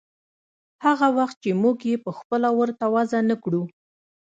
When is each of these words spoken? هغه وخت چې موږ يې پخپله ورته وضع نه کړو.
هغه 0.85 1.07
وخت 1.17 1.37
چې 1.43 1.51
موږ 1.61 1.77
يې 1.89 1.95
پخپله 2.05 2.49
ورته 2.59 2.85
وضع 2.95 3.21
نه 3.29 3.35
کړو. 3.43 3.63